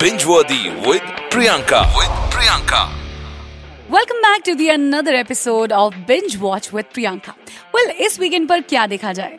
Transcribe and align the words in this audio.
Binge 0.00 0.24
Worthy 0.24 0.70
with 0.86 1.02
Priyanka. 1.30 1.80
With 1.94 2.12
Priyanka. 2.32 2.78
Welcome 3.90 4.18
back 4.18 4.42
to 4.46 4.54
the 4.54 4.68
another 4.68 5.14
episode 5.14 5.72
of 5.72 5.96
binge 6.06 6.36
watch 6.40 6.68
with 6.74 6.84
Priyanka 6.94 7.34
well 7.74 7.90
इस 8.06 8.18
weekend 8.20 8.48
पर 8.48 8.60
क्या 8.70 8.86
देखा 8.86 9.12
जाए 9.12 9.38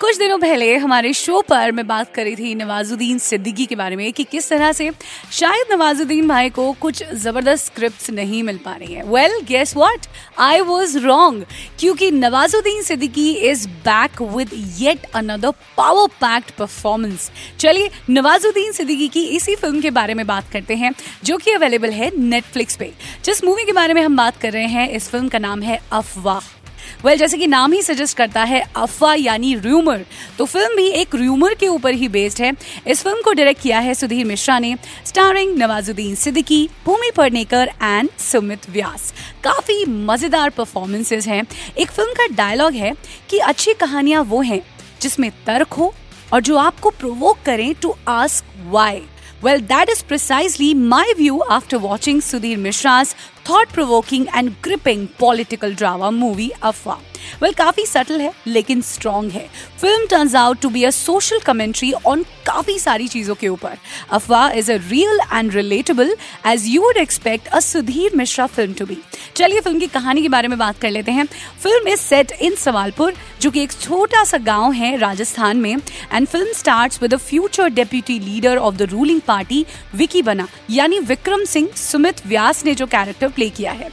कुछ 0.00 0.16
दिनों 0.18 0.38
पहले 0.38 0.76
हमारे 0.76 1.12
शो 1.12 1.40
पर 1.40 1.72
मैं 1.72 1.86
बात 1.86 2.12
करी 2.14 2.34
थी 2.36 2.54
नवाजुद्दीन 2.54 3.18
सिद्दीकी 3.18 3.64
के 3.66 3.76
बारे 3.76 3.96
में 3.96 4.12
कि 4.12 4.24
किस 4.24 4.48
तरह 4.48 4.70
से 4.72 4.90
शायद 5.32 5.72
नवाजुद्दीन 5.72 6.28
भाई 6.28 6.50
को 6.50 6.70
कुछ 6.72 7.02
ज़बरदस्त 7.14 7.66
स्क्रिप्ट्स 7.66 8.10
नहीं 8.10 8.42
मिल 8.42 8.58
पा 8.58 8.74
रही 8.76 8.94
हैं। 8.94 9.02
Well 9.04 9.38
guess 9.48 9.76
what 9.76 10.06
I 10.38 10.60
was 10.60 10.96
wrong 10.96 11.44
क्योंकि 11.80 12.10
Nawazuddin 12.10 12.82
Siddiqui 12.82 13.30
is 13.32 13.66
back 13.68 14.22
with 14.22 14.50
yet 14.78 15.04
another 15.14 15.50
power 15.76 16.06
packed 16.20 16.50
performance 16.50 17.30
चलिए, 17.58 17.90
नवाजुद्दीन 18.10 18.72
सिद्दीकी 18.72 19.08
की 19.08 19.24
इसी 19.26 19.54
फ़िल्म 19.56 19.80
के 19.80 19.90
बारे 19.90 20.14
में 20.14 20.26
बात 20.26 20.48
करते 20.52 20.74
हैं, 20.74 20.92
जो 21.24 21.36
कि 21.36 21.50
अवेलेबल 21.50 21.90
है 21.90 22.10
नेटफ्लिक्स 22.18 22.76
पे। 22.76 22.92
जिस 23.24 23.44
मूवी 23.44 23.64
के 23.64 23.72
बारे 23.72 23.94
में 23.94 24.02
हम 24.02 24.16
बात 24.16 24.36
कर 24.36 24.52
रहे 24.52 24.66
हैं, 24.66 24.88
इस 24.88 25.08
फ़िल्म 25.08 25.28
का 25.28 25.38
नाम 25.38 25.62
है 25.62 25.78
अफवाह। 25.92 26.59
वेल 26.96 27.06
well, 27.06 27.18
जैसे 27.18 27.38
कि 27.38 27.46
नाम 27.46 27.72
ही 27.72 27.82
सजेस्ट 27.82 28.16
करता 28.16 28.42
है 28.44 28.62
अफवाह 28.76 29.14
यानी 29.14 29.54
र्यूमर 29.56 30.04
तो 30.38 30.44
फ़िल्म 30.44 30.76
भी 30.76 30.86
एक 30.90 31.14
र्यूमर 31.14 31.54
के 31.54 31.68
ऊपर 31.68 31.94
ही 31.94 32.08
बेस्ड 32.08 32.42
है। 32.42 32.52
इस 32.86 33.02
फ़िल्म 33.02 33.22
को 33.22 33.32
डायरेक्ट 33.32 33.62
किया 33.62 33.78
है 33.78 33.94
सुधीर 33.94 34.26
मिश्रा 34.26 34.58
ने 34.58 34.74
स्टारिंग 35.06 35.56
नवाजुद्दीन 35.58 36.14
सिद्दीकी 36.14 36.68
भूमि 36.84 37.10
पड़नेकर 37.16 37.70
एंड 37.82 38.10
सुमित 38.20 38.68
व्यास। 38.70 39.12
काफ़ी 39.44 39.84
मज़ेदार 39.84 40.50
परफॉर्मेंसेज 40.50 41.28
हैं। 41.28 41.42
एक 41.78 41.90
फ़िल्म 41.90 42.12
का 42.12 42.26
डायलॉग 42.34 42.74
है 42.74 42.92
कि 43.30 43.38
अच्छी 43.38 43.74
कहानियाँ 43.74 44.22
वो 44.24 44.40
हैं 44.42 44.60
जिसमें 45.02 45.30
तर्क 45.46 45.72
हो 45.72 45.92
और 46.32 46.40
जो 46.40 46.56
आपको 46.56 46.90
प्रोवोक 46.90 47.38
करें 47.46 47.74
to 47.82 47.94
ask 48.08 48.44
why 48.66 49.02
Well, 49.42 49.58
that 49.68 49.88
is 49.88 50.02
precisely 50.02 50.74
my 50.74 51.10
view 51.16 51.42
after 51.48 51.78
watching 51.78 52.18
Sudhir 52.20 52.58
Mishra's 52.58 53.14
thought 53.42 53.70
provoking 53.70 54.28
and 54.34 54.60
gripping 54.60 55.08
political 55.08 55.72
drama 55.72 56.12
movie 56.12 56.50
Afwa. 56.60 56.98
Well 57.42 57.52
काफ़ी 57.54 57.86
सटल 57.86 58.20
है, 58.20 58.32
लेकिन 58.46 58.80
स्ट्रॉन्ग 58.82 59.32
है। 59.32 59.46
Film 59.80 60.06
turns 60.06 60.34
out 60.34 60.60
to 60.60 60.68
be 60.68 60.84
a 60.84 60.90
social 60.90 61.38
commentary 61.46 61.92
on 62.06 62.24
काफ़ी 62.46 62.78
सारी 62.78 63.08
चीज़ों 63.08 63.34
के 63.34 63.48
ऊपर। 63.48 63.76
Afwaah 64.12 64.50
is 64.50 64.72
a 64.72 64.76
real 64.80 65.20
and 65.32 65.54
relatable 65.54 66.14
as 66.46 66.66
you 66.66 66.82
would 66.82 66.96
expect 66.96 67.48
a 67.48 67.60
Sudhir 67.60 68.16
Mishra 68.16 68.46
film 68.48 68.72
to 68.74 68.86
be 68.86 68.98
चलिए 69.36 69.60
फ़िल्म 69.60 69.78
की 69.78 69.86
कहानी 69.88 70.22
के 70.22 70.28
बारे 70.28 70.48
में 70.48 70.58
बात 70.58 70.78
कर 70.80 70.90
लेते 70.90 71.12
हैं। 71.12 71.26
Film 71.62 71.88
is 71.88 72.00
set 72.00 72.32
in 72.32 72.54
Sawalpur 72.56 73.14
जो 73.40 73.50
कि 73.50 73.62
एक 73.62 73.72
छोटा 73.72 74.24
सा 74.24 74.38
गाँव 74.40 74.72
है 74.72 74.96
राजस्थान 74.98 75.56
में 75.56 75.70
and 75.70 76.26
film 76.26 76.52
starts 76.54 77.02
with 77.02 77.14
a 77.14 77.16
future 77.18 77.68
deputy 77.70 78.18
leader 78.20 78.56
of 78.58 78.76
the 78.76 78.90
ruling 78.90 79.20
party 79.20 79.64
Vicky 79.94 80.22
Banna 80.22 80.48
यानी 80.70 80.98
विक्रम 81.00 81.44
सिंह, 81.44 81.68
सुमित 81.76 82.26
व्यास 82.26 82.64
ने 82.64 82.74
जो 82.74 82.86
कैरेक्टर 82.88 83.28
प्ले 83.28 83.48
किया 83.50 83.72
है। 83.72 83.90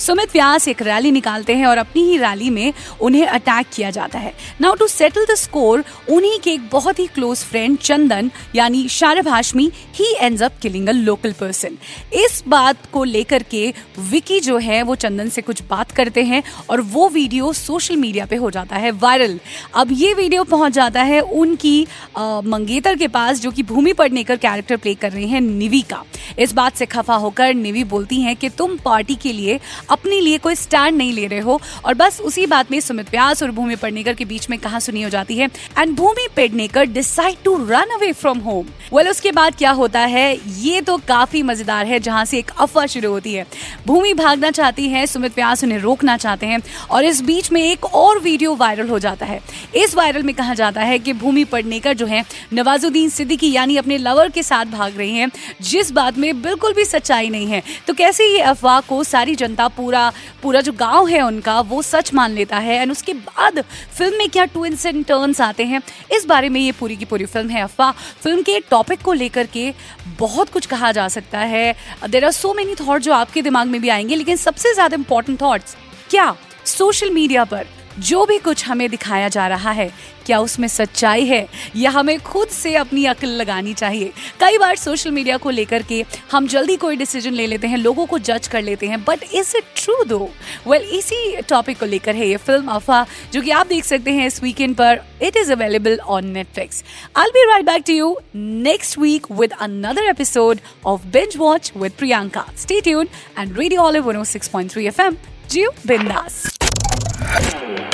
सुमित 0.00 0.32
व्यास 0.32 0.68
एक 0.68 0.82
रैली 0.82 1.10
निकालते 1.10 1.54
हैं 1.54 1.66
और 1.66 1.78
अपनी 1.78 2.02
ही 2.02 2.16
रैली 2.18 2.50
में 2.50 2.72
उन्हें 3.00 3.26
अटैक 3.26 3.66
किया 3.74 3.90
जाता 3.90 4.18
है। 4.18 4.32
Now 4.60 4.74
to 4.74 4.86
settle 4.86 5.26
the 5.30 5.34
score 5.34 5.84
उन्हीं 6.10 6.38
के 6.38 6.52
एक 6.52 6.68
बहुत 6.72 6.98
ही 6.98 7.06
क्लोज 7.06 7.38
फ्रेंड 7.38 7.78
चंदन 7.78 8.30
यानी 8.54 8.88
शारभ 8.88 9.28
हाशमी 9.28 9.70
ही 9.94 10.14
end 10.20 10.42
up 10.42 10.52
killing 10.62 10.88
a 10.88 10.92
local 10.92 11.32
person 11.32 11.76
इस 12.12 12.42
बात 12.48 12.86
को 12.92 13.04
लेकर 13.04 13.42
के 13.42 13.72
विकी 13.98 14.40
जो 14.40 14.58
है 14.58 14.82
वो 14.82 14.94
चंदन 14.94 15.28
से 15.28 15.42
कुछ 15.42 15.62
बात 15.70 15.90
करते 15.90 16.22
हैं 16.22 16.42
और 16.70 16.80
वो 16.80 17.08
वीडियो 17.08 17.52
सोशल 17.52 17.96
मीडिया 17.96 18.26
पे 18.26 18.36
हो 18.36 18.50
जाता 18.50 18.76
है 18.76 18.90
वायरल 18.90 19.38
अब 19.74 19.88
ये 19.92 20.14
वीडियो 20.14 20.44
पहुँच 20.44 20.72
जाता 20.72 21.02
है 21.02 21.20
उनकी 21.20 21.86
आ, 22.16 22.40
मंगेतर 22.40 22.96
के 22.96 23.08
पास 23.08 23.40
जो 23.40 23.50
कि 23.50 23.62
भूमि 23.62 23.92
पड़नेकर 23.92 24.36
कैरेक्टर 24.36 24.76
प्ले 24.76 24.94
कर 24.94 25.12
रही 25.12 25.28
है 25.28 25.40
निवी 25.40 25.82
का 25.82 26.04
इस 26.38 26.52
बात 26.52 26.76
से 26.76 26.86
खफा 26.86 27.14
होकर 27.14 27.54
निवी 27.54 27.84
बोलती 27.84 28.20
हैं 28.20 28.36
कि 28.36 28.48
तुम 28.48 28.76
पार्टी 28.76 29.14
के 29.14 29.32
लिए 29.32 29.60
अपने 29.90 30.20
लिए 30.20 30.38
कोई 30.38 30.54
स्टैंड 30.54 30.96
नहीं 30.96 31.12
ले 31.12 31.26
रहे 31.26 31.38
हो। 31.38 31.60
और 31.84 31.94
बस 31.94 32.20
उसी 32.20 32.46
बात 32.46 32.70
में 32.70 32.80
सुमित 32.80 33.10
व्यास 33.10 33.42
और 33.42 33.50
भूमि 33.50 33.76
पेडनेकर 33.76 34.14
के 34.14 34.24
बीच 34.24 34.48
में 34.50 34.58
कहा 34.58 34.78
सुनी 34.78 35.02
हो 35.02 35.10
जाती 35.10 35.36
है। 35.36 35.48
And 35.78 35.96
Bhumi 35.96 36.28
Pednekar 36.36 36.84
decide 36.84 37.36
to 37.44 37.56
run 37.68 37.94
away 37.94 38.12
from 38.12 38.38
home 38.38 38.66
well 38.92 39.08
उसके 39.08 39.32
बाद 39.32 39.56
क्या 39.56 39.70
होता 39.70 40.00
है? 40.00 40.38
ये 40.60 40.80
तो 40.80 40.96
काफ़ी 40.98 41.42
मज़ेदार 41.42 41.86
है, 41.86 41.98
जहाँ 42.00 42.24
से 42.24 42.38
एक 42.38 42.50
अफवाह 42.58 42.86
शुरू 42.86 43.10
होती 43.10 43.34
है। 43.34 43.46
भूमि 43.86 44.12
भागना 44.14 44.50
चाहती 44.50 44.88
है, 44.88 45.06
सुमित 45.06 45.32
व्यास 45.36 45.64
उन्हें 45.64 45.78
रोकना 45.78 46.16
चाहते 46.16 46.46
हैं। 46.46 46.62
और 46.90 47.04
इस 47.04 47.20
बीच 47.22 47.52
में 47.52 47.60
एक 47.62 47.84
और 47.84 48.18
वीडियो 48.18 48.54
वायरल 48.54 48.88
हो 48.88 48.98
जाता 48.98 49.26
है। 49.26 49.40
इस 49.76 49.94
वायरल 49.94 50.22
में 50.22 50.34
कहा 50.34 50.54
जाता 50.54 50.80
है 50.80 50.98
कि 50.98 51.12
भूमि 51.12 51.44
पड़नेकर 51.44 51.94
जो 51.94 52.06
है, 52.06 52.24
नवाजुद्दीन 52.52 53.08
सिद्दीकी 53.08 53.52
यानी 53.52 53.76
अपने 53.76 53.98
लवर 53.98 54.28
के 54.28 54.42
साथ 54.42 54.64
भाग 54.64 54.98
रही 54.98 55.16
हैं, 55.16 55.30
जिस 55.62 55.90
बात 55.92 56.18
में 56.18 56.42
बिल्कुल 56.42 56.72
भी 56.72 56.84
सच्चाई 56.84 57.28
नहीं 57.28 57.46
है। 57.46 57.62
तो 57.86 57.94
कैसे 57.94 58.26
ये 58.26 58.40
अफवाह 58.40 58.80
को 58.80 59.02
सारी 59.04 59.34
जनता 59.34 59.68
पूरा 59.76 60.12
पूरा 60.42 60.60
जो 60.60 60.72
गाँव 60.74 61.06
है 61.08 61.20
उनका, 61.22 61.60
वो 61.60 61.82
सच 61.82 62.12
मान 62.14 62.32
लेता 62.32 62.58
है। 62.58 62.80
एंड 62.82 62.92
उसके 62.92 63.12
बाद 63.14 63.60
फ़िल्म 63.98 64.18
में 64.18 64.28
क्या 64.28 64.44
ट्विंस 64.46 64.86
एंड 64.86 65.04
टर्न्स 65.04 65.40
आते 65.40 65.64
हैं, 65.64 65.80
इस 66.12 66.26
बारे 66.26 66.48
में 66.48 66.60
ये 66.60 66.72
पूरी 66.72 66.96
की 66.96 67.04
पूरी 67.04 67.26
फ़िल्म 67.26 67.50
है 67.50 67.62
अफवाह। 67.62 67.92
फ़िल्म 67.92 68.42
के 68.42 68.58
टॉपिक 68.70 69.02
को 69.02 69.12
लेकर 69.12 69.46
के 69.46 69.72
बहुत 70.18 70.50
कुछ 70.50 70.66
कहा 70.66 70.92
जा 70.92 71.06
सकता 71.08 71.38
है। 71.38 71.74
There 72.08 72.24
are 72.24 72.30
so 72.32 72.52
many 72.54 72.74
thought 72.76 73.02
जो 73.02 73.12
आपके 73.12 73.42
दिमाग 73.42 73.66
में 73.66 73.80
भी 73.80 73.88
आएँगे, 73.88 74.16
लेकिन 74.16 74.36
सबसे 74.38 74.74
ज़्यादा 74.74 74.94
इंपॉर्टेंट 74.94 75.40
थॉट्स 75.42 75.76
क्या? 76.10 76.34
सोशल 76.66 77.10
मीडिया 77.10 77.44
पर। 77.44 77.66
जो 77.98 78.24
भी 78.26 78.38
कुछ 78.38 78.66
हमें 78.66 78.88
दिखाया 78.90 79.28
जा 79.28 79.46
रहा 79.48 79.70
है, 79.70 79.90
क्या 80.26 80.38
उसमें 80.38 80.66
सच्चाई 80.68 81.24
है, 81.24 81.46
या 81.76 81.90
हमें 81.90 82.18
खुद 82.20 82.48
से 82.48 82.74
अपनी 82.74 83.04
अकल 83.04 83.28
लगानी 83.28 83.74
चाहिए? 83.74 84.12
कई 84.40 84.58
बार 84.58 84.76
सोशल 84.76 85.10
मीडिया 85.10 85.36
को 85.36 85.50
लेकर 85.50 85.82
के 85.82 86.04
हम 86.32 86.46
जल्दी 86.46 86.76
कोई 86.76 86.96
डिसीज़न 86.96 87.32
ले 87.32 87.46
लेते 87.46 87.66
हैं, 87.66 87.78
लोगों 87.78 88.06
को 88.06 88.18
जज 88.18 88.48
कर 88.48 88.62
लेते 88.62 88.86
हैं 88.86 89.02
but 89.04 89.24
is 89.34 89.56
it 89.56 89.64
true 89.76 90.04
though 90.04 90.30
well 90.66 90.88
इसी 90.98 91.42
टॉपिक 91.48 91.78
को 91.78 91.86
लेकर 91.86 92.14
है 92.14 92.28
ये 92.28 92.36
फ़िल्म 92.36 92.68
अफा 92.68 93.04
जो 93.32 93.42
कि 93.42 93.50
आप 93.50 93.66
देख 93.66 93.84
सकते 93.84 94.10
हैं 94.10 94.26
इस 94.26 94.42
वीकेंड 94.42 94.74
पर। 94.76 95.00
It 95.22 95.36
is 95.36 95.52
available 95.52 95.98
on 95.98 96.26
Netflix 96.26 96.84
I 97.16 97.30
be 97.30 97.44
right 97.50 97.64
back 97.66 97.84
to 97.86 97.92
you 97.92 98.16
next 98.34 98.98
week 98.98 99.30
with 99.32 99.52
another 99.60 100.08
episode 100.10 100.60
of 100.86 101.06
binge 101.08 101.36
watch 101.36 101.72
with 101.76 101.92
Priyanka 101.98 102.46
stay 102.58 102.80
tune 102.80 103.08
and 103.38 103.58
radio 103.58 103.80
olive 103.80 104.12
106.3 104.12 104.90
FM. 104.90 105.16
Jiu 105.48 105.70
Bindas. 105.86 106.53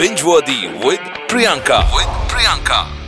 Binge 0.00 0.24
Worthy 0.24 0.66
with 0.82 0.98
Priyanka. 1.28 1.84
With 1.94 2.08
Priyanka. 2.32 2.99